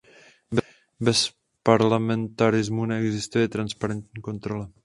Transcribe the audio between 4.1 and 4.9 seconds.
kontrola.